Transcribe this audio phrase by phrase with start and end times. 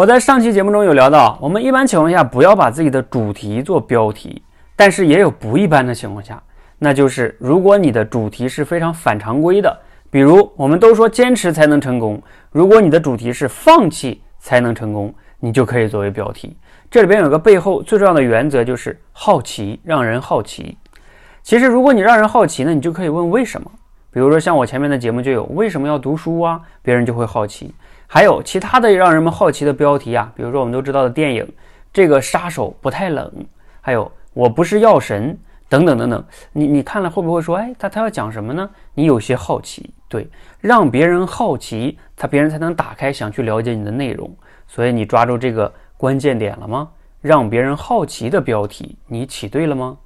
[0.00, 4.42] 我在上期节目中有聊到，我们一般情况下不要把自己的主题做标题，
[4.74, 6.42] 但是也有不一般的情况下，
[6.78, 9.78] 那就是如果你的主题是非常反常规的，
[10.10, 12.18] 比如我们都说坚持才能成功，
[12.50, 16.56] 如果你的主题是放弃才能成功，你就可以作为标题。
[16.90, 20.78] 这里边有个背后最重要的原则，就是好奇，让人好奇。
[21.42, 23.70] 其实如果你让人好奇呢，你就可以问为什么。
[24.12, 27.74] 比如说像我前面的节目就有为什么要读书啊，别人就会好奇。
[28.06, 31.48] 还有其他的让人们好奇的标题啊，比如说我们都知道的电影，
[31.92, 33.32] 这个杀手不太冷，
[33.80, 36.24] 还有我不是药神等等等等。
[36.52, 38.68] 你你看了会不会说，哎，他他要讲什么呢？
[38.94, 44.28] 你有些好奇，对，让别人好奇，他别人才能打开想去了解你的内容。
[44.66, 46.88] 所以你抓住这个关键点了吗？
[47.20, 49.96] 让别人好奇的标题，你起对了吗？